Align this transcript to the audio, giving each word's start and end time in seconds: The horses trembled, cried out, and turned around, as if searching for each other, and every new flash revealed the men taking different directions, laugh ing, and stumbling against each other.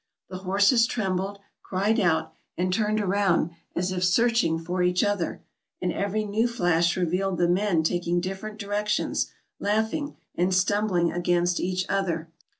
The 0.29 0.37
horses 0.39 0.87
trembled, 0.87 1.37
cried 1.61 1.99
out, 1.99 2.33
and 2.57 2.73
turned 2.73 2.99
around, 2.99 3.51
as 3.75 3.91
if 3.91 4.03
searching 4.03 4.57
for 4.57 4.81
each 4.81 5.03
other, 5.03 5.43
and 5.79 5.93
every 5.93 6.25
new 6.25 6.47
flash 6.47 6.97
revealed 6.97 7.37
the 7.37 7.47
men 7.47 7.83
taking 7.83 8.19
different 8.19 8.57
directions, 8.57 9.29
laugh 9.59 9.93
ing, 9.93 10.15
and 10.33 10.55
stumbling 10.55 11.11
against 11.11 11.59
each 11.59 11.85
other. 11.87 12.31